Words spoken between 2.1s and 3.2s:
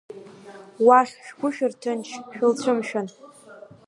шәылцәымшәан.